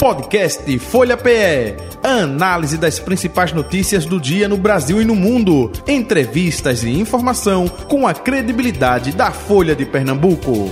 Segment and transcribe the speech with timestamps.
[0.00, 1.76] Podcast Folha PE.
[2.02, 5.70] Análise das principais notícias do dia no Brasil e no mundo.
[5.86, 10.70] Entrevistas e informação com a credibilidade da Folha de Pernambuco.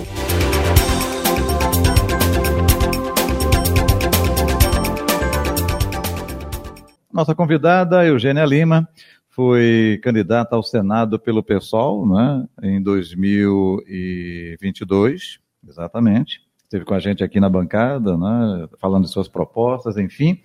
[7.13, 8.89] Nossa convidada, Eugênia Lima,
[9.29, 15.39] foi candidata ao Senado pelo PSOL né, em 2022,
[15.69, 20.39] exatamente esteve com a gente aqui na bancada, né, falando de suas propostas, enfim,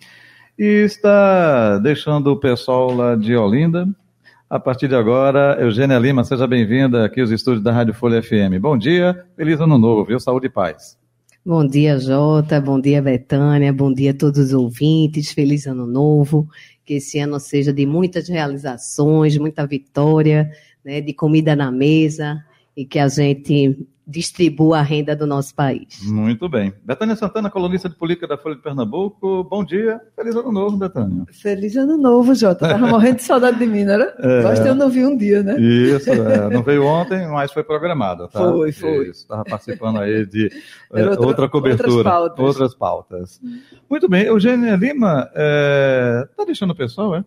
[0.57, 3.85] e está deixando o pessoal lá de Olinda.
[4.49, 8.57] A partir de agora, Eugênia Lima, seja bem-vinda aqui aos estúdios da Rádio Folha FM.
[8.61, 10.17] Bom dia, feliz ano novo, viu?
[10.17, 10.97] Saúde e paz.
[11.45, 12.61] Bom dia, Jota.
[12.61, 13.73] Bom dia, Betânia.
[13.73, 15.31] Bom dia a todos os ouvintes.
[15.31, 16.47] Feliz ano novo.
[16.85, 20.49] Que esse ano seja de muitas realizações, muita vitória,
[20.85, 22.41] né, de comida na mesa
[22.77, 26.02] e que a gente distribua a renda do nosso país.
[26.03, 26.73] Muito bem.
[26.84, 29.44] Betânia Santana, colunista de política da Folha de Pernambuco.
[29.45, 30.00] Bom dia.
[30.16, 31.25] Feliz ano novo, Betânia.
[31.31, 32.67] Feliz ano novo, Jota.
[32.69, 34.16] Tava morrendo de saudade de mim, não era?
[34.19, 34.67] É.
[34.67, 35.59] eu não vi um dia, né?
[35.59, 36.50] Isso, é.
[36.50, 38.39] não veio ontem, mas foi programado, tá?
[38.39, 39.09] Foi, foi.
[39.09, 40.52] Estava participando aí de
[40.92, 41.89] é, outra, outra, cobertura.
[41.89, 42.45] Outras pautas.
[42.45, 43.42] Outras pautas.
[43.89, 44.25] Muito bem.
[44.25, 47.25] Eugênia Lima, está é, deixando o pessoal, é?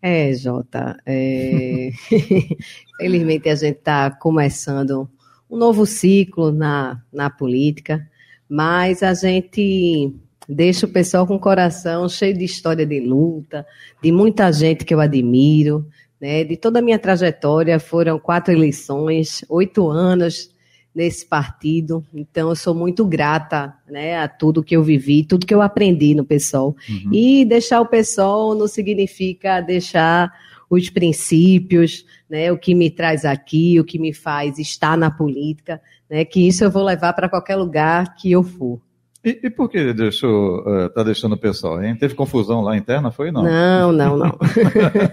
[0.00, 0.96] É, Jota.
[1.06, 1.90] É...
[2.98, 5.08] Felizmente a gente está começando
[5.50, 8.06] um novo ciclo na, na política,
[8.48, 10.14] mas a gente
[10.48, 13.66] deixa o pessoal com o coração cheio de história de luta,
[14.02, 15.86] de muita gente que eu admiro,
[16.20, 16.44] né?
[16.44, 20.50] De toda a minha trajetória, foram quatro eleições, oito anos
[20.94, 25.54] nesse partido, então eu sou muito grata, né, a tudo que eu vivi, tudo que
[25.54, 26.74] eu aprendi no PSOL.
[26.88, 27.12] Uhum.
[27.12, 30.32] E deixar o PSOL não significa deixar
[30.70, 35.80] os princípios, né, o que me traz aqui, o que me faz estar na política,
[36.08, 38.80] né, que isso eu vou levar para qualquer lugar que eu for.
[39.24, 41.96] E, e por que deixou, uh, tá deixando o pessoal, hein?
[41.96, 43.42] Teve confusão lá interna, foi não?
[43.42, 44.38] Não, não, não.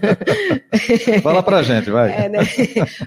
[1.22, 2.12] Fala pra gente, vai.
[2.12, 2.38] É, né?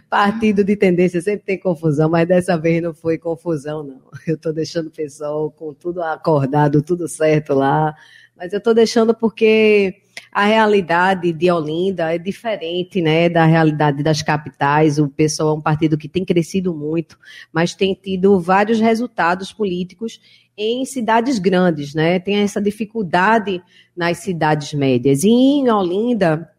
[0.09, 4.01] Partido de tendência sempre tem confusão, mas dessa vez não foi confusão, não.
[4.27, 7.95] Eu tô deixando o pessoal com tudo acordado, tudo certo lá,
[8.37, 9.95] mas eu tô deixando porque
[10.31, 14.99] a realidade de Olinda é diferente, né, da realidade das capitais.
[14.99, 17.17] O PSOL é um partido que tem crescido muito,
[17.51, 20.19] mas tem tido vários resultados políticos
[20.57, 22.19] em cidades grandes, né?
[22.19, 23.63] Tem essa dificuldade
[23.95, 25.23] nas cidades médias.
[25.23, 26.51] E em Olinda,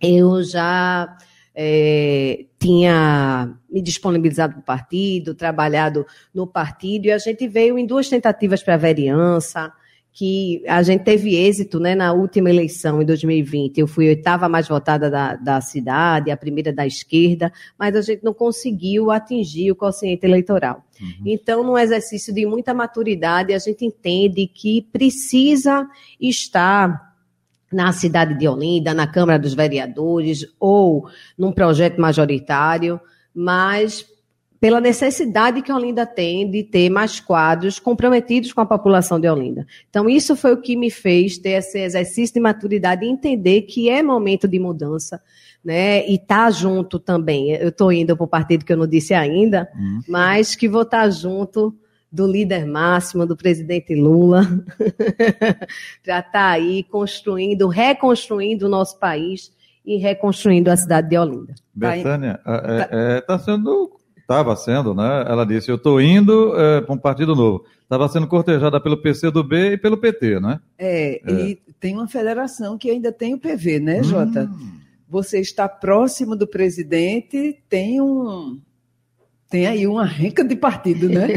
[0.00, 1.16] eu já
[1.54, 6.04] é, tinha me disponibilizado para o partido, trabalhado
[6.34, 9.72] no partido, e a gente veio em duas tentativas para a vereança,
[10.18, 13.78] que a gente teve êxito né, na última eleição, em 2020.
[13.78, 18.00] Eu fui a oitava mais votada da, da cidade, a primeira da esquerda, mas a
[18.00, 20.84] gente não conseguiu atingir o quociente eleitoral.
[21.00, 21.22] Uhum.
[21.24, 25.86] Então, num exercício de muita maturidade, a gente entende que precisa
[26.20, 27.14] estar
[27.72, 31.08] na cidade de Olinda, na Câmara dos Vereadores ou
[31.38, 33.00] num projeto majoritário,
[33.32, 34.04] mas
[34.60, 39.66] pela necessidade que Olinda tem de ter mais quadros comprometidos com a população de Olinda.
[39.88, 43.88] Então, isso foi o que me fez ter esse exercício de maturidade e entender que
[43.88, 45.22] é momento de mudança,
[45.64, 46.06] né?
[46.08, 47.52] E tá junto também.
[47.52, 50.00] Eu estou indo para o partido que eu não disse ainda, uhum.
[50.08, 51.74] mas que vou estar tá junto
[52.10, 54.42] do líder máximo, do presidente Lula,
[56.02, 59.52] para estar tá aí construindo, reconstruindo o nosso país
[59.84, 61.54] e reconstruindo a cidade de Olinda.
[61.74, 65.24] Betânia, está é, é, tá sendo Estava sendo, né?
[65.26, 67.64] Ela disse: Eu estou indo é, para um partido novo.
[67.82, 70.60] Estava sendo cortejada pelo PCdoB e pelo PT, né?
[70.76, 74.44] É, é, e tem uma federação que ainda tem o PV, né, Jota?
[74.44, 74.80] Hum.
[75.08, 78.60] Você está próximo do presidente, tem um.
[79.48, 81.28] Tem aí uma renca de partido, né?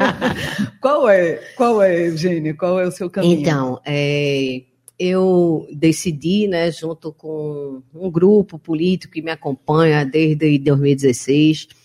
[0.78, 2.54] qual é, qual é, Eugênio?
[2.54, 3.40] Qual é o seu caminho?
[3.40, 4.60] Então, é,
[4.98, 11.79] eu decidi, né, junto com um grupo político que me acompanha desde 2016,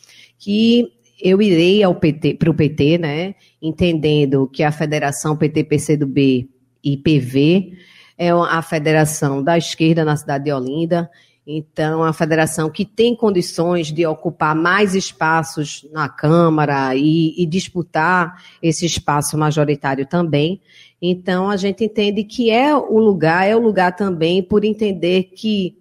[0.46, 6.48] que eu irei ao PT, para o PT, né, entendendo que a Federação PT-PCdoB
[6.84, 7.74] e PV
[8.16, 11.10] é a federação da esquerda na cidade de Olinda,
[11.48, 18.44] então, a federação que tem condições de ocupar mais espaços na Câmara e, e, disputar
[18.62, 20.60] esse espaço majoritário também.
[21.00, 25.78] Então, a gente entende que é o lugar, é o lugar também por entender que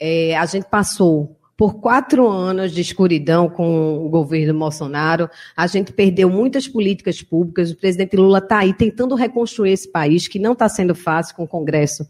[0.00, 5.92] é, a gente passou por quatro anos de escuridão com o governo Bolsonaro, a gente
[5.92, 7.70] perdeu muitas políticas públicas.
[7.70, 11.44] O presidente Lula está aí tentando reconstruir esse país, que não está sendo fácil com
[11.44, 12.06] o Congresso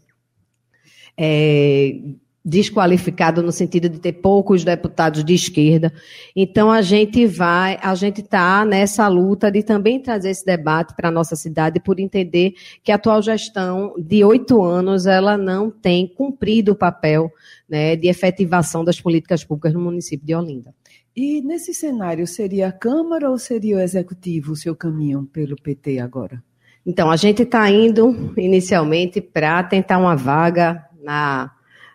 [1.17, 1.95] é,
[2.43, 5.93] desqualificado no sentido de ter poucos deputados de esquerda.
[6.35, 11.07] Então a gente vai, a gente está nessa luta de também trazer esse debate para
[11.07, 12.53] a nossa cidade por entender
[12.83, 17.31] que a atual gestão de oito anos ela não tem cumprido o papel
[17.69, 20.73] né, de efetivação das políticas públicas no município de Olinda.
[21.15, 25.99] E nesse cenário seria a Câmara ou seria o Executivo o seu caminho pelo PT
[25.99, 26.43] agora?
[26.85, 31.51] Então a gente está indo inicialmente para tentar uma vaga na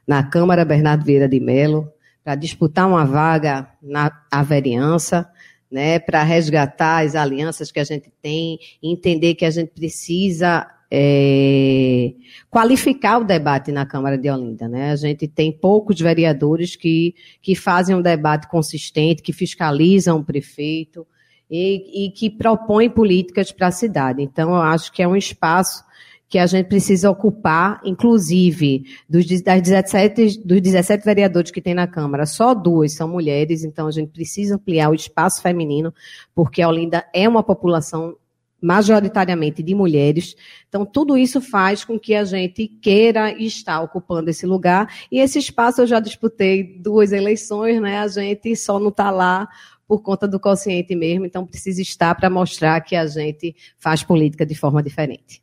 [0.09, 1.93] na Câmara Bernardo Vieira de Melo,
[2.25, 5.31] para disputar uma vaga na a vereança,
[5.71, 12.15] né, para resgatar as alianças que a gente tem, entender que a gente precisa é,
[12.49, 14.67] qualificar o debate na Câmara de Olinda.
[14.67, 14.91] Né?
[14.91, 21.07] A gente tem poucos vereadores que, que fazem um debate consistente, que fiscalizam o prefeito
[21.51, 24.23] e, e que propõem políticas para a cidade.
[24.23, 25.85] Então, eu acho que é um espaço
[26.29, 31.87] que a gente precisa ocupar, inclusive, dos, das 17, dos 17 vereadores que tem na
[31.87, 35.93] Câmara, só duas são mulheres, então a gente precisa ampliar o espaço feminino,
[36.35, 38.15] porque a Olinda é uma população
[38.61, 40.35] majoritariamente de mulheres.
[40.69, 44.93] Então, tudo isso faz com que a gente queira estar ocupando esse lugar.
[45.13, 48.01] E esse espaço eu já disputei duas eleições, né?
[48.01, 49.49] A gente só não está lá
[49.87, 54.45] por conta do consciente mesmo, então precisa estar para mostrar que a gente faz política
[54.45, 55.41] de forma diferente.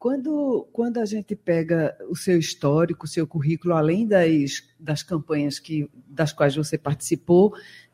[0.00, 5.58] Quando, quando a gente pega o seu histórico, o seu currículo, além das, das campanhas
[5.58, 7.52] que, das quais você participou,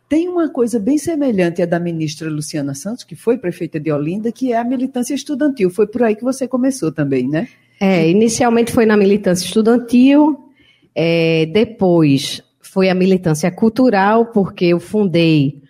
[0.09, 4.31] tem uma coisa bem semelhante à da ministra Luciana Santos, que foi prefeita de Olinda,
[4.31, 5.69] que é a militância estudantil.
[5.69, 7.49] Foi por aí que você começou também, né?
[7.81, 10.49] É, inicialmente foi na militância estudantil,
[10.95, 15.61] é, depois foi a militância cultural, porque eu fundei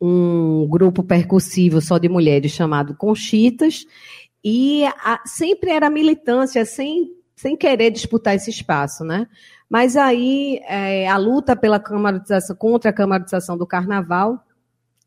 [0.00, 3.86] um grupo percussivo só de mulheres chamado Conchitas,
[4.44, 9.26] e a, sempre era militância, sem, sem querer disputar esse espaço, né?
[9.68, 14.44] Mas aí é, a luta pela camarização, contra a camarização do carnaval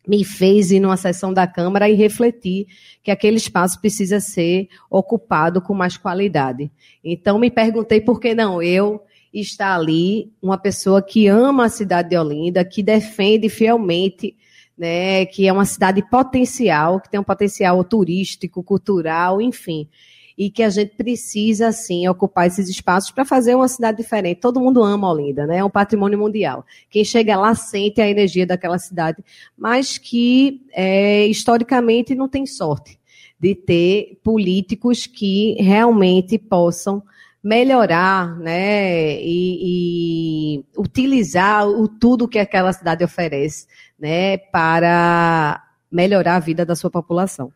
[0.07, 2.67] me fez ir numa sessão da Câmara e refletir
[3.03, 6.71] que aquele espaço precisa ser ocupado com mais qualidade.
[7.03, 9.03] Então me perguntei por que não eu
[9.33, 14.35] estar ali, uma pessoa que ama a cidade de Olinda, que defende fielmente
[14.77, 19.87] né, que é uma cidade potencial, que tem um potencial turístico, cultural, enfim,
[20.37, 24.41] e que a gente precisa, sim, ocupar esses espaços para fazer uma cidade diferente.
[24.41, 25.59] Todo mundo ama Olinda, né?
[25.59, 26.65] É um patrimônio mundial.
[26.89, 29.23] Quem chega lá sente a energia daquela cidade,
[29.57, 32.99] mas que é, historicamente não tem sorte
[33.39, 37.01] de ter políticos que realmente possam
[37.45, 43.67] melhorar, né, e, e utilizar o tudo que aquela cidade oferece,
[43.99, 47.53] né, para melhorar a vida da sua população.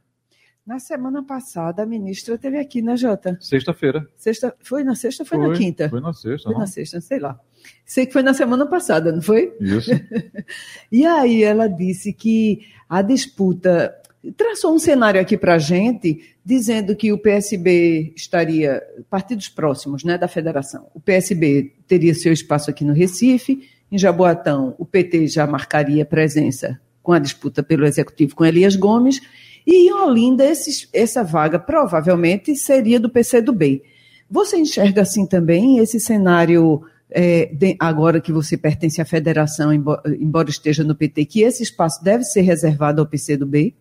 [0.63, 3.35] Na semana passada, a ministra esteve aqui, né, Jota?
[3.41, 4.07] Sexta-feira.
[4.15, 5.89] Sexta, foi na sexta ou foi, foi, na quinta?
[5.89, 6.43] Foi na sexta.
[6.43, 6.59] Foi não.
[6.59, 7.39] na sexta, sei lá.
[7.83, 9.57] Sei que foi na semana passada, não foi?
[9.59, 9.89] Isso.
[10.91, 13.98] e aí ela disse que a disputa
[14.35, 20.17] traçou um cenário aqui para a gente, dizendo que o PSB estaria, partidos próximos né,
[20.17, 23.61] da federação, o PSB teria seu espaço aqui no Recife,
[23.91, 29.21] em Jaboatão o PT já marcaria presença com a disputa pelo Executivo com Elias Gomes,
[29.65, 33.81] e em Olinda esses, essa vaga provavelmente seria do PCdoB.
[34.29, 40.01] Você enxerga assim também esse cenário é, de, agora que você pertence à federação, embora,
[40.19, 43.75] embora, esteja no PT, que esse espaço deve ser reservado ao PCdoB?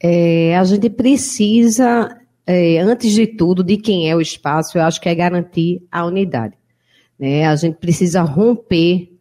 [0.00, 2.16] É, a gente precisa,
[2.46, 6.04] é, antes de tudo, de quem é o espaço, eu acho que é garantir a
[6.04, 6.54] unidade.
[7.18, 7.46] Né?
[7.46, 9.12] A gente precisa romper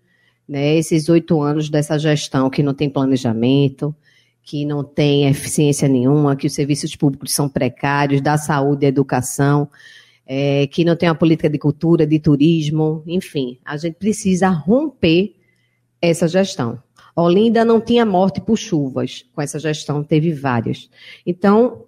[0.48, 3.93] né, esses oito anos dessa gestão que não tem planejamento,
[4.43, 9.67] que não tem eficiência nenhuma, que os serviços públicos são precários, da saúde e educação,
[10.25, 13.57] é, que não tem uma política de cultura, de turismo, enfim.
[13.65, 15.36] A gente precisa romper
[16.01, 16.81] essa gestão.
[17.21, 20.88] Olinda não tinha morte por chuvas, com essa gestão teve várias.
[21.25, 21.86] Então,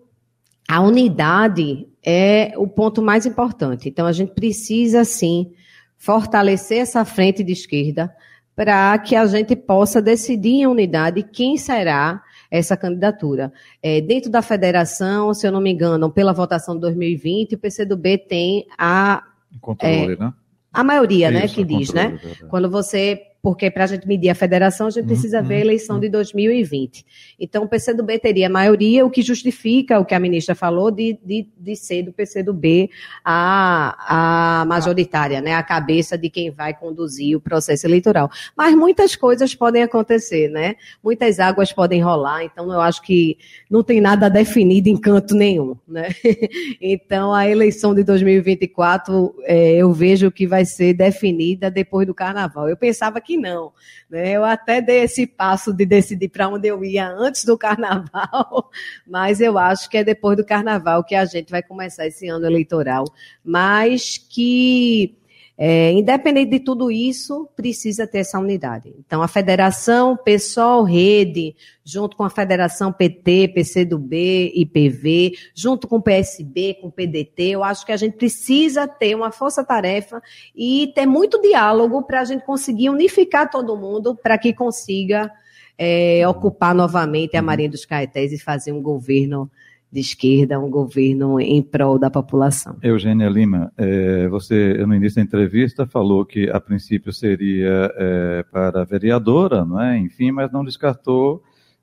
[0.67, 3.87] a unidade é o ponto mais importante.
[3.87, 5.51] Então, a gente precisa, sim,
[5.97, 8.11] fortalecer essa frente de esquerda
[8.55, 13.53] para que a gente possa decidir em unidade quem será essa candidatura.
[13.83, 18.17] É, dentro da federação, se eu não me engano, pela votação de 2020, o PCdoB
[18.17, 19.23] tem a.
[19.61, 20.33] Controle, é, né?
[20.73, 22.19] A maioria, né, Isso, né, que diz, né?
[22.49, 25.99] Quando você porque para a gente medir a federação, a gente precisa ver a eleição
[25.99, 27.05] de 2020.
[27.39, 31.47] Então, o PCdoB teria maioria, o que justifica o que a ministra falou de, de,
[31.57, 32.89] de ser do PCdoB
[33.23, 38.29] a, a majoritária, né, a cabeça de quem vai conduzir o processo eleitoral.
[38.57, 40.75] Mas muitas coisas podem acontecer, né?
[41.03, 43.37] Muitas águas podem rolar, então eu acho que
[43.69, 46.09] não tem nada definido em canto nenhum, né?
[46.81, 52.69] Então, a eleição de 2024, é, eu vejo que vai ser definida depois do carnaval.
[52.69, 53.73] Eu pensava que não,
[54.09, 54.31] né?
[54.31, 58.71] Eu até dei esse passo de decidir para onde eu ia antes do carnaval,
[59.07, 62.45] mas eu acho que é depois do carnaval que a gente vai começar esse ano
[62.45, 63.05] eleitoral,
[63.43, 65.18] mas que
[65.61, 68.95] é, independente de tudo isso, precisa ter essa unidade.
[68.97, 76.01] Então, a federação, PSOL, Rede, junto com a federação PT, PCdoB, IPV, junto com o
[76.01, 80.21] PSB, com o PDT, eu acho que a gente precisa ter uma força-tarefa
[80.55, 85.29] e ter muito diálogo para a gente conseguir unificar todo mundo para que consiga
[85.77, 89.51] é, ocupar novamente a Marinha dos Caetés e fazer um governo
[89.91, 92.77] de esquerda, um governo em prol da população.
[92.81, 98.83] Eugênia Lima, é, você no início da entrevista falou que a princípio seria é, para
[98.83, 99.97] vereadora, não é?
[99.97, 101.41] enfim, mas não descartou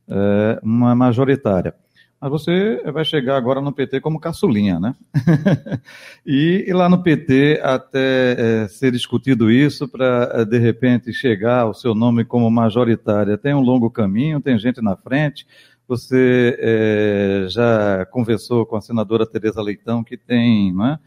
[0.08, 1.74] é, uma majoritária.
[2.18, 4.94] Mas você vai chegar agora no PT como caçulinha, né?
[6.24, 11.60] e, e, lá no PT, até é, ser discutido isso, para é, de repente chegar
[11.60, 15.46] ao seu nome como majoritária, tem um longo caminho, tem gente na frente,
[15.88, 20.98] você é, já conversou com a senadora Tereza Leitão, que tem né,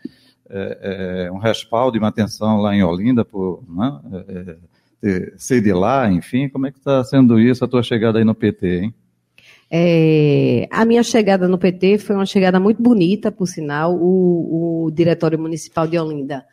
[0.49, 3.99] é, é, um respaldo e uma atenção lá em Olinda, por né,
[5.03, 6.49] é, ser de lá, enfim.
[6.49, 8.93] Como é que está sendo isso, a tua chegada aí no PT, hein?
[9.71, 13.95] É, a minha chegada no PT foi uma chegada muito bonita, por sinal.
[13.95, 16.43] O, o Diretório Municipal de Olinda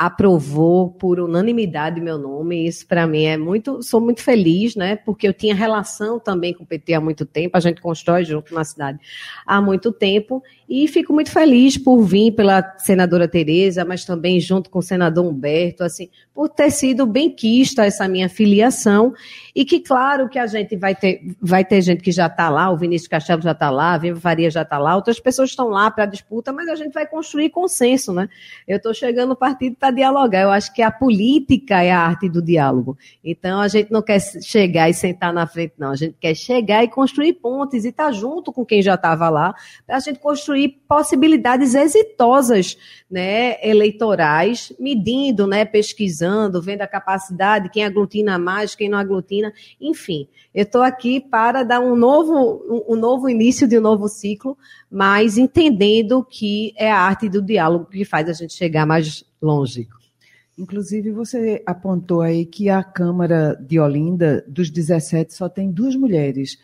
[0.00, 2.66] aprovou por unanimidade meu nome.
[2.66, 4.96] Isso para mim é muito, sou muito feliz, né?
[4.96, 8.54] Porque eu tinha relação também com o PT há muito tempo, a gente constrói junto
[8.54, 8.98] na cidade
[9.44, 14.70] há muito tempo e fico muito feliz por vir pela senadora Tereza, mas também junto
[14.70, 19.12] com o senador Humberto, assim, por ter sido bem quista essa minha filiação
[19.54, 22.70] e que claro que a gente vai ter, vai ter gente que já está lá,
[22.70, 25.68] o Vinícius Castelo já está lá, a Viva Faria já está lá, outras pessoas estão
[25.68, 28.28] lá para disputa, mas a gente vai construir consenso, né?
[28.66, 30.42] Eu estou chegando no partido para dialogar.
[30.42, 32.96] Eu acho que a política é a arte do diálogo.
[33.22, 35.90] Então a gente não quer chegar e sentar na frente, não.
[35.90, 39.28] A gente quer chegar e construir pontes e estar tá junto com quem já estava
[39.28, 39.54] lá,
[39.86, 42.78] para a gente construir possibilidades exitosas,
[43.10, 50.28] né, eleitorais, medindo, né, pesquisando, vendo a capacidade, quem aglutina mais, quem não aglutina, enfim.
[50.54, 54.56] Eu estou aqui para dar um novo, um novo início de um novo ciclo,
[54.90, 59.88] mas entendendo que é a arte do diálogo que faz a gente chegar mais longe.
[60.58, 66.58] Inclusive, você apontou aí que a Câmara de Olinda, dos 17, só tem duas mulheres.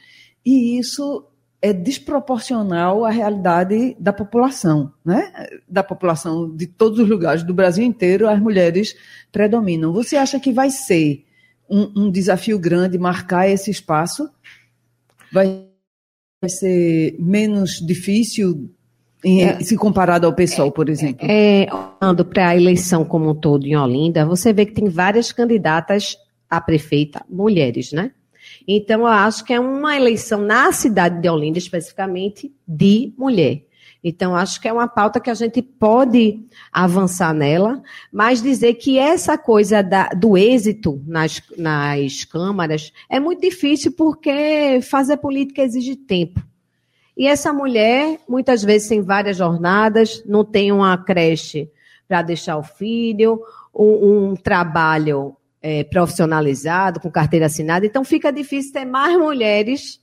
[0.45, 1.27] E isso
[1.63, 5.33] é desproporcional à realidade da população, né?
[5.67, 8.95] Da população de todos os lugares do Brasil inteiro, as mulheres
[9.33, 9.93] predominam.
[9.93, 11.25] Você acha que vai ser
[11.69, 14.29] um, um desafio grande marcar esse espaço?
[15.33, 15.67] Vai
[16.47, 18.71] ser menos difícil
[19.25, 21.27] em, é, se comparado ao PSOL, por exemplo?
[21.29, 21.67] É,
[22.01, 26.17] olhando para a eleição como um todo em Olinda, você vê que tem várias candidatas
[26.49, 28.13] a prefeita mulheres, né?
[28.67, 33.63] Então, eu acho que é uma eleição na cidade de Olinda, especificamente, de mulher.
[34.03, 36.39] Então, acho que é uma pauta que a gente pode
[36.73, 37.83] avançar nela,
[38.13, 44.81] mas dizer que essa coisa da, do êxito nas, nas câmaras é muito difícil porque
[44.83, 46.41] fazer política exige tempo.
[47.17, 51.71] E essa mulher, muitas vezes, tem várias jornadas, não tem uma creche
[52.07, 53.41] para deixar o filho,
[53.75, 60.01] um, um trabalho é, profissionalizado, com carteira assinada, então fica difícil ter mais mulheres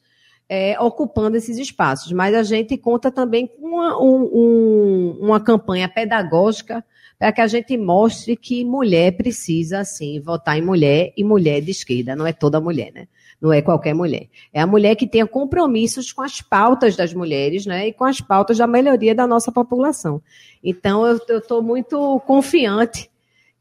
[0.49, 2.11] é, ocupando esses espaços.
[2.11, 6.83] Mas a gente conta também com uma, um, uma campanha pedagógica
[7.17, 11.71] para que a gente mostre que mulher precisa, sim, votar em mulher e mulher de
[11.71, 13.07] esquerda, não é toda mulher, né?
[13.41, 14.27] Não é qualquer mulher.
[14.53, 18.21] É a mulher que tenha compromissos com as pautas das mulheres, né, e com as
[18.21, 20.21] pautas da melhoria da nossa população.
[20.63, 23.09] Então, eu estou muito confiante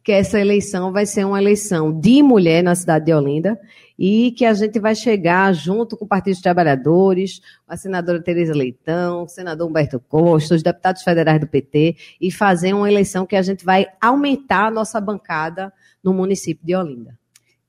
[0.02, 3.58] que essa eleição vai ser uma eleição de mulher na cidade de Olinda
[3.96, 8.52] e que a gente vai chegar junto com o Partido dos Trabalhadores, a senadora Tereza
[8.52, 13.36] Leitão, o senador Humberto Costa, os deputados federais do PT e fazer uma eleição que
[13.36, 17.16] a gente vai aumentar a nossa bancada no município de Olinda.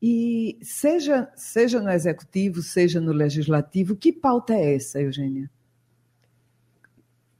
[0.05, 5.49] E seja, seja no executivo, seja no legislativo, que pauta é essa, Eugênia?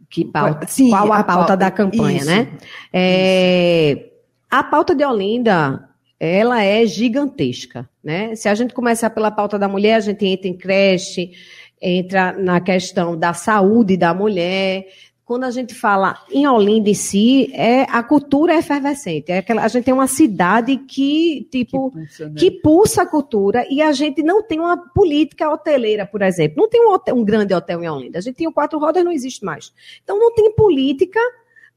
[0.10, 0.66] Que pauta?
[0.68, 2.58] Sim, Qual a, a pauta, pauta, da campanha, isso, né?
[2.94, 4.12] É,
[4.50, 7.90] a pauta de Olinda, ela é gigantesca.
[8.02, 8.34] Né?
[8.34, 11.34] Se a gente começar pela pauta da mulher, a gente entra em creche,
[11.82, 14.88] entra na questão da saúde da mulher,
[15.26, 19.32] quando a gente fala em Olinda em si, é, a cultura é efervescente.
[19.32, 22.36] É aquela, a gente tem uma cidade que, tipo, que pulsa, né?
[22.38, 26.58] que pulsa, a cultura e a gente não tem uma política hoteleira, por exemplo.
[26.58, 28.20] Não tem um, hotel, um grande hotel em Olinda.
[28.20, 29.74] A gente tem o Quatro Rodas, não existe mais.
[30.04, 31.20] Então não tem política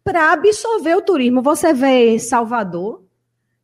[0.02, 1.40] para absorver o turismo.
[1.40, 3.04] Você vê Salvador,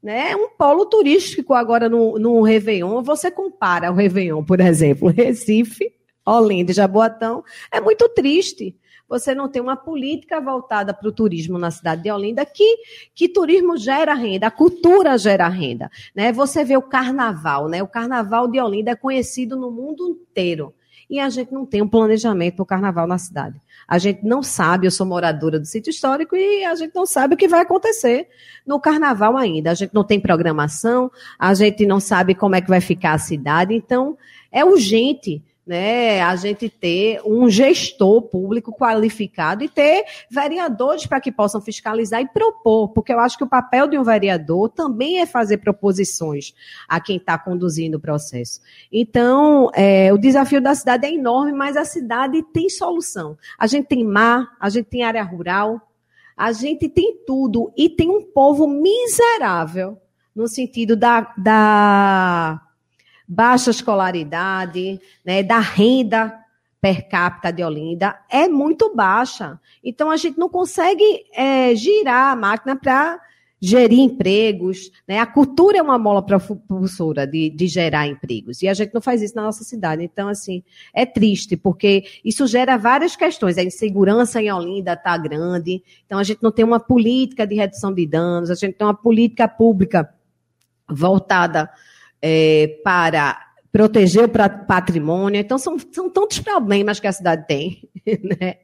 [0.00, 0.30] né?
[0.30, 3.02] É um polo turístico agora no, no Réveillon.
[3.02, 5.92] Você compara o Réveillon, por exemplo, Recife,
[6.24, 7.42] Olinda e Jaboatão.
[7.70, 8.76] É muito triste
[9.12, 12.78] você não tem uma política voltada para o turismo na cidade de Olinda, que,
[13.14, 15.90] que turismo gera renda, a cultura gera renda.
[16.16, 16.32] Né?
[16.32, 17.82] Você vê o carnaval, né?
[17.82, 20.72] O carnaval de Olinda é conhecido no mundo inteiro.
[21.10, 23.60] E a gente não tem um planejamento para o carnaval na cidade.
[23.86, 27.34] A gente não sabe, eu sou moradora do sítio histórico e a gente não sabe
[27.34, 28.28] o que vai acontecer
[28.66, 29.72] no carnaval ainda.
[29.72, 33.18] A gente não tem programação, a gente não sabe como é que vai ficar a
[33.18, 33.74] cidade.
[33.74, 34.16] Então,
[34.50, 41.30] é urgente né, a gente ter um gestor público qualificado e ter vereadores para que
[41.30, 45.26] possam fiscalizar e propor, porque eu acho que o papel de um vereador também é
[45.26, 46.52] fazer proposições
[46.88, 48.60] a quem está conduzindo o processo.
[48.90, 53.38] Então, é, o desafio da cidade é enorme, mas a cidade tem solução.
[53.56, 55.80] A gente tem mar, a gente tem área rural,
[56.36, 59.96] a gente tem tudo e tem um povo miserável
[60.34, 62.60] no sentido da, da
[63.32, 66.38] baixa escolaridade, né, da renda
[66.80, 69.58] per capita de Olinda é muito baixa.
[69.82, 73.18] Então a gente não consegue é, girar a máquina para
[73.58, 74.90] gerir empregos.
[75.08, 75.18] Né?
[75.18, 78.60] A cultura é uma mola propulsora de, de gerar empregos.
[78.60, 80.02] E a gente não faz isso na nossa cidade.
[80.02, 80.62] Então, assim,
[80.92, 83.56] é triste, porque isso gera várias questões.
[83.56, 85.80] A insegurança em Olinda está grande.
[86.04, 88.94] Então, a gente não tem uma política de redução de danos, a gente tem uma
[88.94, 90.12] política pública
[90.90, 91.70] voltada
[92.22, 94.28] é, para proteger o
[94.66, 95.40] patrimônio.
[95.40, 98.56] Então, são, são tantos problemas que a cidade tem, né?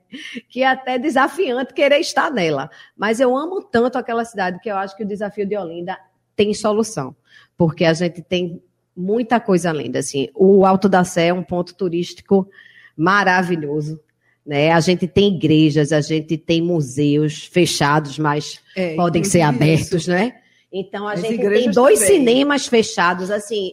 [0.48, 2.70] que é até desafiante querer estar nela.
[2.96, 5.98] Mas eu amo tanto aquela cidade que eu acho que o desafio de Olinda
[6.36, 7.16] tem solução,
[7.56, 8.62] porque a gente tem
[8.94, 9.98] muita coisa linda.
[9.98, 12.48] Assim, o Alto da Sé é um ponto turístico
[12.96, 13.98] maravilhoso.
[14.44, 14.72] Né?
[14.72, 20.10] A gente tem igrejas, a gente tem museus fechados, mas é, podem ser abertos, isso.
[20.10, 20.34] né?
[20.72, 22.18] Então a As gente tem dois também.
[22.18, 23.72] cinemas fechados, assim,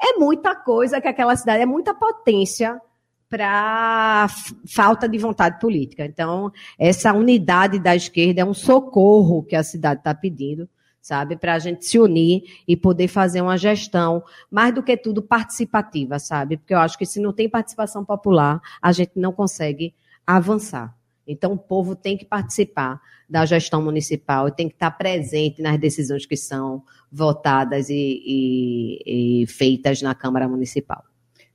[0.00, 2.80] é muita coisa que aquela cidade é muita potência
[3.28, 4.28] para
[4.68, 6.04] falta de vontade política.
[6.04, 10.68] Então, essa unidade da esquerda é um socorro que a cidade está pedindo,
[11.00, 15.22] sabe, para a gente se unir e poder fazer uma gestão, mais do que tudo
[15.22, 16.56] participativa, sabe?
[16.56, 19.92] Porque eu acho que se não tem participação popular, a gente não consegue
[20.24, 20.95] avançar.
[21.26, 26.24] Então, o povo tem que participar da gestão municipal, tem que estar presente nas decisões
[26.24, 31.04] que são votadas e, e, e feitas na Câmara Municipal.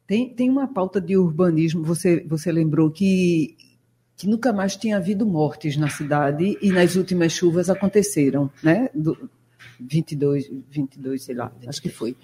[0.05, 3.55] Tem, tem uma pauta de urbanismo, você, você lembrou que,
[4.17, 8.89] que nunca mais tinha havido mortes na cidade e nas últimas chuvas aconteceram, né?
[8.93, 9.29] Do,
[9.79, 12.15] 22, 22, sei lá, acho que foi.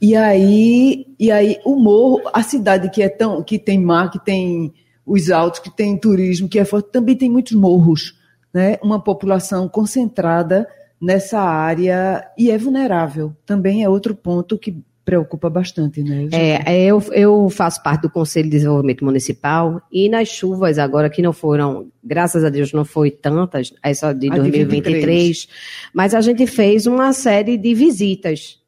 [0.00, 4.22] E aí, e aí o morro, a cidade que é tão, que tem mar, que
[4.22, 4.72] tem
[5.06, 8.18] os altos, que tem turismo, que é forte, também tem muitos morros,
[8.52, 8.78] né?
[8.82, 10.68] Uma população concentrada
[11.00, 13.34] nessa área e é vulnerável.
[13.44, 16.28] Também é outro ponto que preocupa bastante, né?
[16.32, 21.10] É, é, eu, eu faço parte do Conselho de Desenvolvimento Municipal e nas chuvas agora
[21.10, 24.90] que não foram, graças a Deus não foi tantas, é só de a 2023, de
[24.90, 25.48] 23.
[25.92, 28.61] mas a gente fez uma série de visitas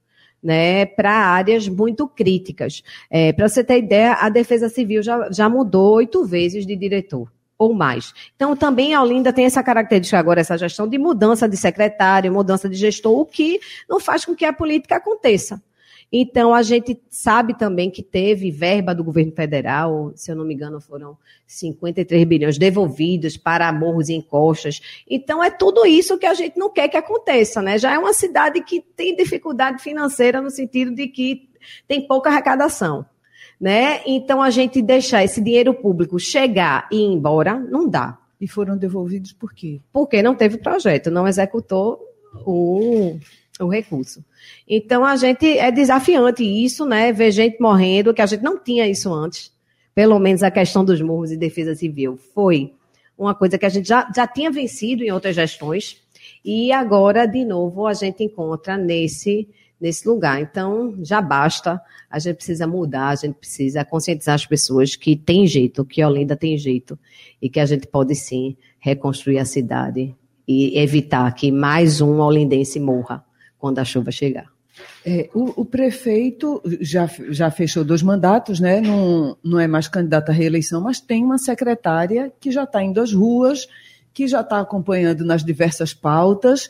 [0.45, 2.83] né, para áreas muito críticas.
[3.11, 7.33] É, para você ter ideia, a Defesa Civil já, já mudou oito vezes de diretor
[7.57, 8.13] ou mais.
[8.37, 12.69] Então, também a Olinda tem essa característica agora, essa gestão de mudança de secretário, mudança
[12.69, 15.63] de gestor, o que não faz com que a política aconteça.
[16.17, 20.55] Então, a gente sabe também que teve verba do governo federal, se eu não me
[20.55, 24.81] engano, foram 53 bilhões devolvidos para morros e encostas.
[25.11, 27.79] Então, é tudo isso que a gente não quer que aconteça, né?
[27.79, 31.49] Já é uma cidade que tem dificuldade financeira no sentido de que
[31.89, 33.05] tem pouca arrecadação.
[33.61, 34.01] Né?
[34.07, 38.17] Então, a gente deixar esse dinheiro público chegar e ir embora, não dá.
[38.41, 39.81] E foram devolvidos por quê?
[39.93, 41.99] Porque não teve projeto, não executou
[42.47, 43.19] o,
[43.61, 44.25] o recurso.
[44.69, 47.13] Então a gente é desafiante isso, né?
[47.13, 49.53] Ver gente morrendo, que a gente não tinha isso antes.
[49.95, 52.73] Pelo menos a questão dos morros e defesa civil foi
[53.17, 56.03] uma coisa que a gente já, já tinha vencido em outras gestões.
[56.45, 59.49] E agora, de novo, a gente encontra nesse,
[59.81, 60.41] nesse lugar.
[60.41, 61.81] Então, já basta.
[62.11, 66.37] A gente precisa mudar, a gente precisa conscientizar as pessoas que tem jeito, que Olinda
[66.37, 66.99] tem jeito.
[67.41, 70.13] E que a gente pode sim reconstruir a cidade
[70.47, 73.25] e evitar que mais um olindense morra
[73.65, 74.45] quando a chuva chegar.
[75.07, 78.79] É, o, o, prefeito já, já fechou dois mandatos, né?
[78.79, 83.01] não, não é mais candidato à reeleição, mas tem uma secretária que já está indo
[83.01, 83.67] às ruas,
[84.13, 86.69] que já está acompanhando nas diversas pautas.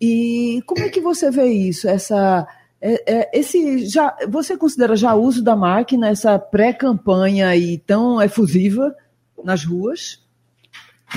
[0.00, 1.88] E como é que você vê isso?
[1.88, 2.46] Essa,
[2.80, 8.22] é, é, esse já, você considera já o uso da máquina, essa pré-campanha aí tão
[8.22, 8.94] efusiva
[9.42, 10.24] nas ruas?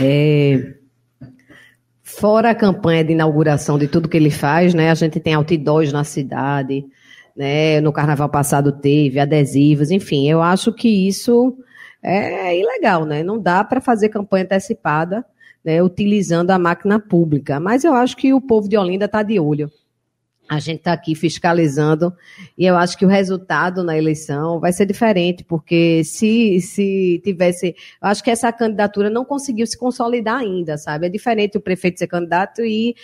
[0.01, 0.73] É,
[2.19, 4.91] Fora a campanha de inauguração de tudo que ele faz, né?
[4.91, 6.85] A gente tem outdoors na cidade,
[7.33, 7.79] né?
[7.79, 11.57] No carnaval passado teve adesivos, enfim, eu acho que isso
[12.03, 13.23] é ilegal, né?
[13.23, 15.23] Não dá para fazer campanha antecipada,
[15.63, 15.81] né?
[15.81, 17.57] Utilizando a máquina pública.
[17.57, 19.71] Mas eu acho que o povo de Olinda está de olho
[20.49, 22.11] a gente está aqui fiscalizando
[22.57, 27.75] e eu acho que o resultado na eleição vai ser diferente, porque se, se tivesse.
[28.01, 31.05] Eu acho que essa candidatura não conseguiu se consolidar ainda, sabe?
[31.05, 32.95] É diferente o prefeito ser candidato e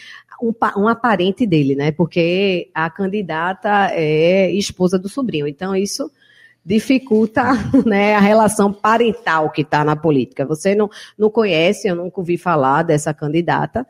[0.41, 1.91] um, um aparente dele, né?
[1.91, 5.47] Porque a candidata é esposa do sobrinho.
[5.47, 6.12] Então, isso
[6.65, 7.43] dificulta
[7.86, 10.47] né, a relação parental que está na política.
[10.47, 13.86] Você não, não conhece, eu nunca ouvi falar dessa candidata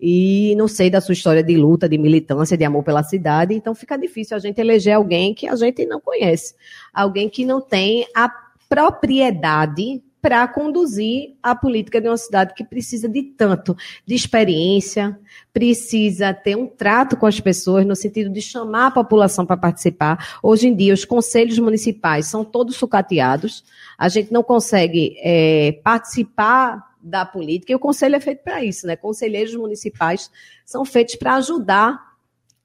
[0.00, 3.74] e não sei da sua história de luta, de militância, de amor pela cidade, então
[3.74, 6.54] fica difícil a gente eleger alguém que a gente não conhece,
[6.92, 8.30] alguém que não tem a
[8.68, 15.18] propriedade para conduzir a política de uma cidade que precisa de tanto de experiência,
[15.52, 20.38] precisa ter um trato com as pessoas no sentido de chamar a população para participar.
[20.42, 23.64] Hoje em dia, os conselhos municipais são todos sucateados,
[23.96, 28.86] a gente não consegue é, participar da política, e o conselho é feito para isso,
[28.86, 28.96] né?
[28.96, 30.30] Conselheiros municipais
[30.64, 32.08] são feitos para ajudar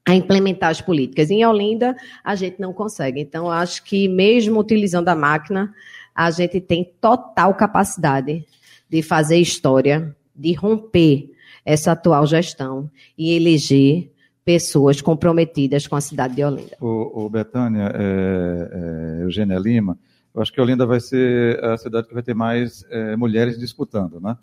[0.06, 1.30] a implementar as políticas.
[1.30, 3.20] Em Olinda, a gente não consegue.
[3.20, 5.72] Então, acho que mesmo utilizando a máquina,
[6.14, 8.44] a gente tem total capacidade
[8.88, 11.30] de fazer história, de romper
[11.64, 14.10] essa atual gestão e eleger
[14.44, 16.76] pessoas comprometidas com a cidade de Olinda.
[16.80, 19.98] O, o Betânia, é, é, Eugênia Lima,
[20.34, 24.20] eu acho que Olinda vai ser a cidade que vai ter mais é, mulheres disputando,
[24.20, 24.36] né?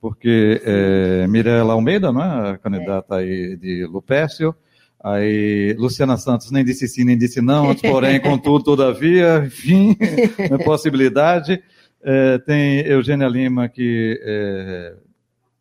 [0.00, 4.54] Porque é, Mirella Almeida, né, candidata aí de Lupécio,
[5.02, 9.96] aí Luciana Santos nem disse sim, nem disse não, antes, porém, contudo, todavia, enfim,
[10.64, 11.62] possibilidade.
[12.04, 14.94] É, tem Eugênia Lima, que é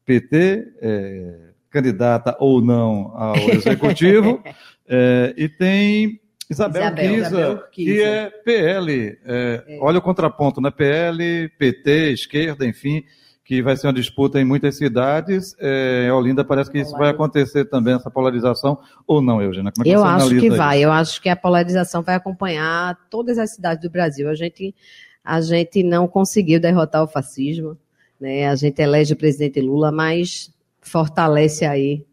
[0.05, 1.39] PT, é,
[1.69, 4.43] candidata ou não ao executivo,
[4.87, 6.19] é, e tem
[6.51, 9.17] Isabel, Isabel, Kisa, Isabel Kisa, que é PL.
[9.23, 9.77] É, é.
[9.79, 10.69] Olha o contraponto, né?
[10.69, 13.05] PL, PT, esquerda, enfim,
[13.45, 15.55] que vai ser uma disputa em muitas cidades.
[15.57, 19.71] É, Olinda parece que isso vai acontecer também, essa polarização, ou não, Eugênia?
[19.71, 20.79] Como é que eu acho que vai.
[20.79, 20.85] Isso?
[20.85, 24.29] Eu acho que a polarização vai acompanhar todas as cidades do Brasil.
[24.29, 24.75] A gente,
[25.23, 27.77] a gente não conseguiu derrotar o fascismo.
[28.19, 28.49] Né?
[28.49, 32.05] A gente elege o presidente Lula, mas fortalece aí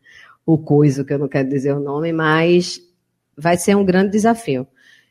[0.46, 2.80] o coisa, que eu não quero dizer o nome, mas
[3.38, 4.66] vai ser um grande desafio.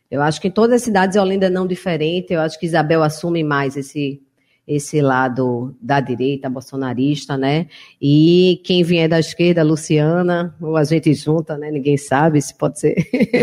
[0.10, 3.44] Eu acho que em todas as cidades Olinda não diferente, eu acho que Isabel assume
[3.44, 4.22] mais esse
[4.68, 7.68] esse lado da direita bolsonarista, né?
[8.02, 11.72] E quem vier da esquerda, Luciana, ou a gente junta, né?
[11.72, 12.96] Ninguém sabe se pode ser,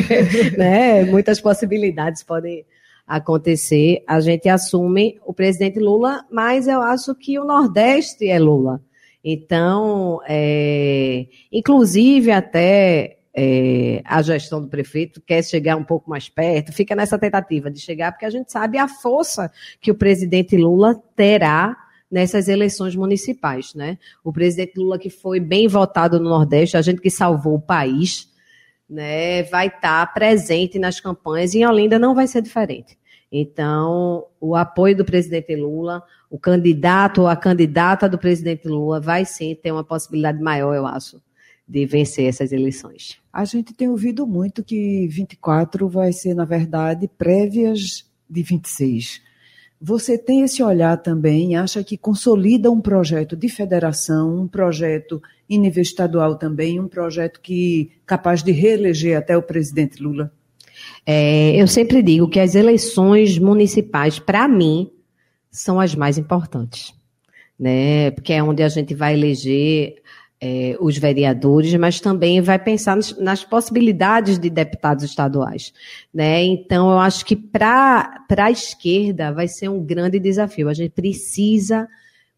[0.59, 1.03] né?
[1.05, 2.67] Muitas possibilidades podem
[3.07, 4.03] acontecer.
[4.07, 8.83] A gente assume o presidente Lula, mas eu acho que o Nordeste é Lula.
[9.25, 16.73] Então, é, inclusive até é, a gestão do prefeito quer chegar um pouco mais perto,
[16.73, 20.95] fica nessa tentativa de chegar, porque a gente sabe a força que o presidente Lula
[21.17, 21.77] terá
[22.09, 23.99] nessas eleições municipais, né?
[24.23, 28.33] O presidente Lula que foi bem votado no Nordeste, a gente que salvou o país,
[28.89, 32.97] né, vai estar presente nas campanhas e em Olinda não vai ser diferente.
[33.33, 39.25] Então, o apoio do presidente Lula, o candidato ou a candidata do presidente Lula vai
[39.25, 41.21] sim ter uma possibilidade maior, eu acho,
[41.67, 43.24] de vencer essas eleições.
[43.35, 49.21] A gente tem ouvido muito que 24 vai ser, na verdade, prévias de 26.
[49.81, 55.21] Você tem esse olhar também, acha que consolida um projeto de federação, um projeto
[55.51, 60.33] em nível estadual também, um projeto que capaz de reeleger até o presidente Lula?
[61.05, 64.93] É, eu sempre digo que as eleições municipais, para mim,
[65.51, 66.95] são as mais importantes,
[67.59, 68.13] né?
[68.13, 69.97] Porque é onde a gente vai eleger
[70.47, 75.73] é, os vereadores, mas também vai pensar nas, nas, possibilidades de deputados estaduais.
[76.13, 76.45] Né?
[76.45, 80.69] Então, eu acho que para a esquerda vai ser um grande desafio.
[80.69, 81.89] A gente precisa,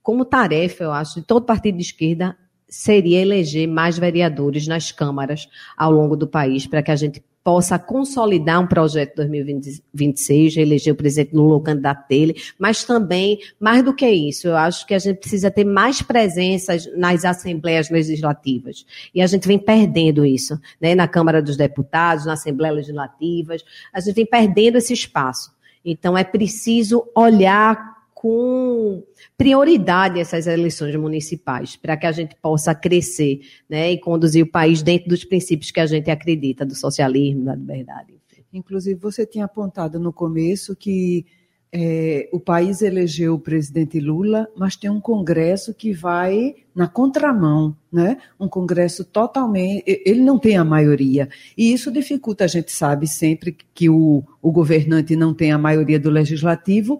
[0.04, 2.36] como tarefa, eu acho, de todo partido de esquerda,
[2.68, 7.78] seria eleger mais vereadores nas câmaras ao longo do país, para que a gente possa
[7.78, 13.94] consolidar um projeto 2026, eleger o presidente Lula o candidato dele, mas também, mais do
[13.94, 18.84] que isso, eu acho que a gente precisa ter mais presenças nas assembleias legislativas.
[19.14, 20.96] E a gente vem perdendo isso, né?
[20.96, 23.54] na Câmara dos Deputados, na Assembleia Legislativa,
[23.94, 25.52] a gente vem perdendo esse espaço.
[25.84, 27.95] Então, é preciso olhar
[28.26, 29.04] com
[29.38, 33.38] prioridade essas eleições municipais, para que a gente possa crescer
[33.70, 37.54] né, e conduzir o país dentro dos princípios que a gente acredita, do socialismo, da
[37.54, 38.14] liberdade.
[38.52, 41.24] Inclusive, você tinha apontado no começo que
[41.72, 47.76] é, o país elegeu o presidente Lula, mas tem um Congresso que vai na contramão,
[47.92, 48.16] né?
[48.40, 49.84] Um Congresso totalmente.
[49.86, 51.28] Ele não tem a maioria.
[51.56, 56.00] E isso dificulta, a gente sabe sempre que o, o governante não tem a maioria
[56.00, 56.98] do legislativo,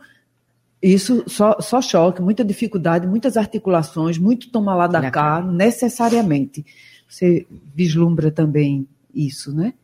[0.92, 6.64] isso só, só choque, muita dificuldade, muitas articulações, muito tomar lá da cá, necessariamente.
[7.08, 9.74] Você vislumbra também isso, né?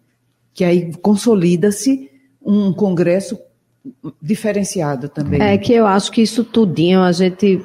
[0.55, 2.11] Que aí consolida-se
[2.45, 3.39] um congresso
[4.21, 5.41] diferenciado também.
[5.41, 7.61] É que eu acho que isso tudinho a gente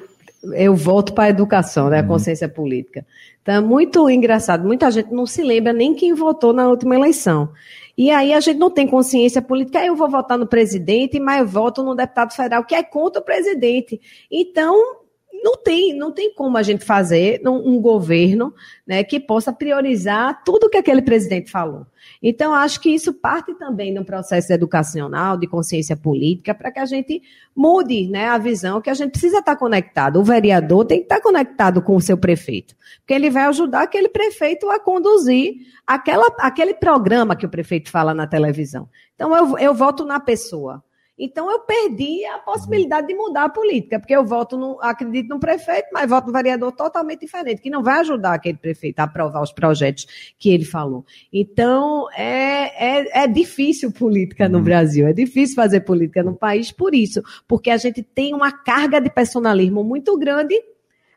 [0.53, 2.07] eu volto para a educação, né, a uhum.
[2.07, 3.05] consciência política.
[3.41, 7.49] Então é muito engraçado, muita gente não se lembra nem quem votou na última eleição.
[7.97, 11.47] E aí a gente não tem consciência política, eu vou votar no presidente, mas eu
[11.47, 13.99] voto no deputado federal que é contra o presidente.
[14.29, 15.06] Então,
[15.43, 18.53] não tem, não tem como a gente fazer um governo
[18.85, 21.85] né, que possa priorizar tudo que aquele presidente falou.
[22.21, 26.79] Então, acho que isso parte também de um processo educacional, de consciência política, para que
[26.79, 27.21] a gente
[27.55, 30.19] mude né, a visão que a gente precisa estar conectado.
[30.19, 34.09] O vereador tem que estar conectado com o seu prefeito, porque ele vai ajudar aquele
[34.09, 38.89] prefeito a conduzir aquela, aquele programa que o prefeito fala na televisão.
[39.15, 40.83] Então, eu, eu voto na pessoa.
[41.17, 45.39] Então eu perdi a possibilidade de mudar a política, porque eu voto no, acredito no
[45.39, 49.41] prefeito, mas voto no vereador totalmente diferente, que não vai ajudar aquele prefeito a aprovar
[49.41, 50.05] os projetos
[50.37, 51.03] que ele falou.
[51.33, 54.63] Então é, é, é difícil política no uhum.
[54.63, 59.01] Brasil, é difícil fazer política no país por isso, porque a gente tem uma carga
[59.01, 60.55] de personalismo muito grande,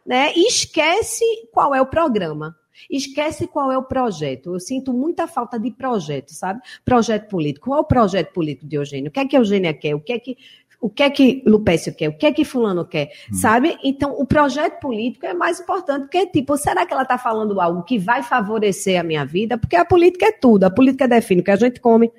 [0.07, 0.33] né?
[0.35, 2.57] E esquece qual é o programa.
[2.89, 4.55] Esquece qual é o projeto.
[4.55, 6.61] Eu sinto muita falta de projeto, sabe?
[6.85, 7.67] Projeto político.
[7.67, 9.09] Qual é o projeto político de Eugênio?
[9.09, 9.95] O que é que Eugênia quer?
[9.95, 10.37] O que é que
[10.81, 13.35] o que é que Lupécio quer, o que é que fulano quer, hum.
[13.35, 13.77] sabe?
[13.85, 17.83] Então, o projeto político é mais importante, porque, tipo, será que ela está falando algo
[17.83, 19.59] que vai favorecer a minha vida?
[19.59, 22.11] Porque a política é tudo, a política define o que a gente come,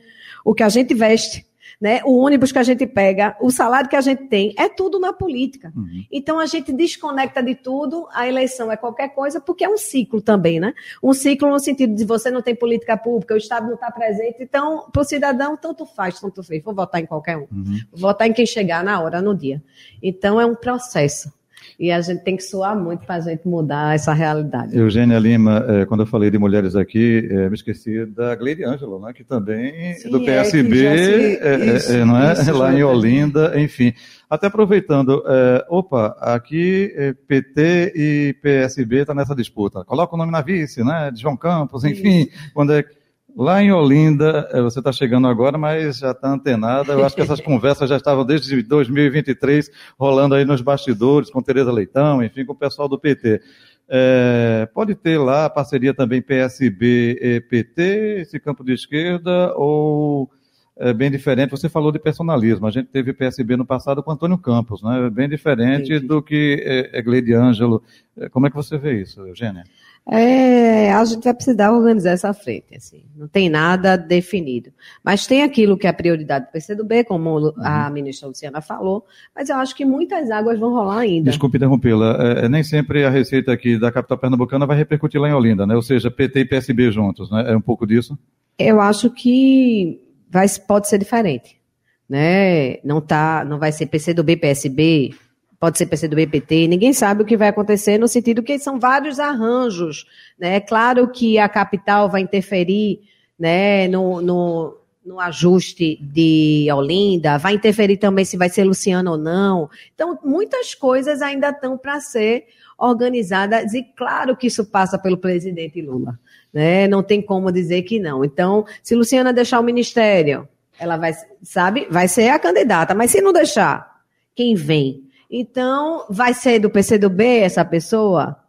[0.45, 1.43] o que a gente veste,
[1.81, 1.99] né?
[2.05, 5.11] O ônibus que a gente pega, o salário que a gente tem, é tudo na
[5.11, 5.73] política.
[5.75, 6.05] Uhum.
[6.11, 10.21] Então a gente desconecta de tudo, a eleição é qualquer coisa, porque é um ciclo
[10.21, 10.73] também, né?
[11.01, 14.37] Um ciclo no sentido de você não tem política pública, o Estado não está presente,
[14.41, 16.63] então, para o cidadão, tanto faz, tanto fez.
[16.63, 17.47] Vou votar em qualquer um.
[17.51, 17.79] Uhum.
[17.91, 19.63] Vou votar em quem chegar na hora, no dia.
[20.03, 21.40] Então é um processo.
[21.79, 24.77] E a gente tem que suar muito para a gente mudar essa realidade.
[24.77, 28.99] Eugênia Lima, é, quando eu falei de mulheres aqui, é, me esqueci da Gleide Ângelo,
[28.99, 31.37] né, que também Sim, do PSB, é, se...
[31.41, 32.33] É, isso, é, não é?
[32.33, 33.93] Isso, lá em Olinda, enfim.
[34.29, 35.21] Até aproveitando,
[35.69, 36.93] opa, aqui
[37.27, 39.83] PT e PSB estão tá nessa disputa.
[39.83, 41.11] Coloca o nome na vice, né?
[41.11, 42.21] De João Campos, enfim.
[42.21, 42.53] Isso.
[42.53, 42.85] Quando é
[43.35, 46.93] Lá em Olinda, eh, você está chegando agora, mas já está antenada.
[46.93, 51.71] Eu acho que essas conversas já estavam desde 2023 rolando aí nos bastidores, com Tereza
[51.71, 53.41] Leitão, enfim, com o pessoal do PT.
[53.89, 57.81] É, pode ter lá parceria também PSB-PT,
[58.21, 60.29] esse campo de esquerda, ou
[60.77, 61.51] é bem diferente?
[61.51, 62.65] Você falou de personalismo.
[62.65, 65.09] A gente teve PSB no passado com Antônio Campos, né?
[65.09, 66.07] Bem diferente Entendi.
[66.07, 67.83] do que é, é Gleide Ângelo.
[68.31, 69.63] Como é que você vê isso, Eugênia?
[70.09, 73.03] É, a gente vai precisar organizar essa frente, assim.
[73.15, 74.71] Não tem nada definido.
[75.03, 77.53] Mas tem aquilo que é a prioridade do PCdoB, como uhum.
[77.57, 81.29] a ministra Luciana falou, mas eu acho que muitas águas vão rolar ainda.
[81.29, 82.17] Desculpe interrompê-la.
[82.19, 85.67] É, é nem sempre a receita aqui da capital pernambucana vai repercutir lá em Olinda,
[85.67, 85.75] né?
[85.75, 87.51] Ou seja, PT e PSB juntos, né?
[87.51, 88.17] É um pouco disso?
[88.57, 91.61] Eu acho que vai, pode ser diferente.
[92.09, 92.77] Né?
[92.83, 95.13] Não, tá, não vai ser PCdoB, PSB,
[95.61, 99.19] pode ser PCdoB, PT, ninguém sabe o que vai acontecer no sentido que são vários
[99.19, 100.55] arranjos, né?
[100.55, 103.01] É claro que a capital vai interferir,
[103.37, 109.17] né, no, no, no ajuste de Olinda, vai interferir também se vai ser Luciano ou
[109.19, 109.69] não.
[109.93, 115.79] Então, muitas coisas ainda estão para ser organizadas e claro que isso passa pelo presidente
[115.79, 116.19] Lula,
[116.51, 116.87] né?
[116.87, 118.25] Não tem como dizer que não.
[118.25, 123.21] Então, se Luciana deixar o ministério, ela vai, sabe, vai ser a candidata, mas se
[123.21, 124.01] não deixar,
[124.33, 125.10] quem vem?
[125.31, 128.41] Então, vai ser do PCdoB essa pessoa?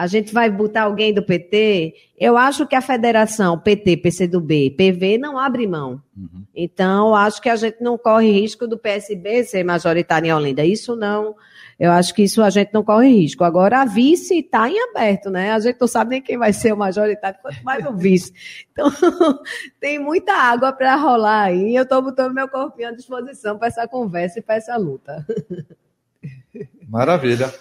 [0.00, 1.94] a gente vai botar alguém do PT.
[2.18, 6.02] Eu acho que a federação PT, PCdoB, PV não abre mão.
[6.16, 6.44] Uhum.
[6.54, 10.64] Então, acho que a gente não corre risco do PSB ser majoritário em Olinda.
[10.64, 11.34] Isso não.
[11.78, 13.42] Eu acho que isso a gente não corre risco.
[13.42, 15.52] Agora, a vice está em aberto, né?
[15.52, 18.32] A gente não sabe nem quem vai ser o majoritário, quanto mais o vice.
[18.72, 18.90] Então,
[19.80, 21.74] tem muita água para rolar aí.
[21.74, 25.26] Eu estou botando meu corpinho à disposição para essa conversa e para essa luta.
[26.88, 27.52] Maravilha.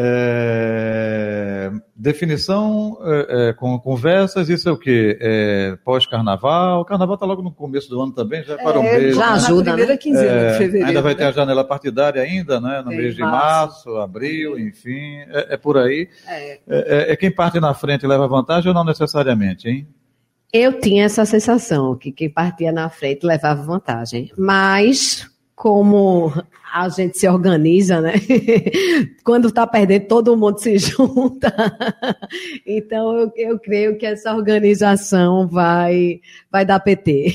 [0.00, 5.18] É, definição é, é, com conversas, isso é o quê?
[5.20, 6.82] É, Pós-carnaval?
[6.82, 9.16] O carnaval está logo no começo do ano também, já é para um é, mês.
[9.16, 9.96] Já ajuda, né?
[9.96, 10.86] quinzena de é, fevereiro.
[10.86, 11.28] Ainda vai ter né?
[11.30, 12.80] a janela partidária ainda, né?
[12.84, 16.08] No mês de março, abril, enfim, é, por aí.
[16.28, 17.16] É.
[17.16, 19.88] quem parte na frente leva vantagem ou não necessariamente, hein?
[20.52, 26.32] Eu tinha essa sensação que quem partia na frente levava vantagem, mas como
[26.72, 28.14] a gente se organiza, né?
[29.24, 31.52] Quando está perdendo, todo mundo se junta.
[32.66, 37.32] Então, eu, eu, creio que essa organização vai, vai dar PT.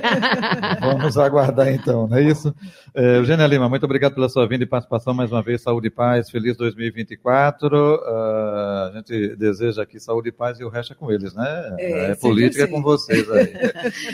[0.80, 2.54] Vamos aguardar então, não é isso?
[2.94, 5.62] É, Eugênia Lima, muito obrigado pela sua vinda e participação mais uma vez.
[5.62, 7.76] Saúde e paz, feliz 2024.
[7.76, 11.34] Uh, ah, a gente deseja aqui saúde e paz e o resto é com eles,
[11.34, 11.76] né?
[11.78, 12.72] É, é política assim.
[12.72, 13.52] com vocês aí.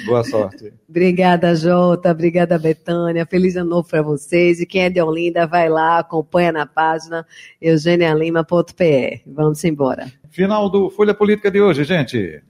[0.04, 0.72] Boa sorte.
[0.88, 2.10] Obrigada, Jota.
[2.10, 3.24] Obrigada, Betânia.
[3.26, 4.60] Feliz ano novo para você vocês.
[4.60, 7.26] E quem é de Olinda, vai lá, acompanha na página
[7.60, 9.22] eugenialima.pe.
[9.26, 10.10] Vamos embora.
[10.30, 12.42] Final do Folha Política de hoje, gente.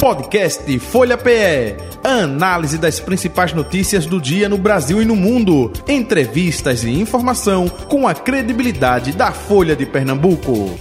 [0.00, 1.76] Podcast Folha PE.
[2.04, 5.72] Análise das principais notícias do dia no Brasil e no mundo.
[5.88, 10.78] Entrevistas e informação com a credibilidade da Folha de Pernambuco.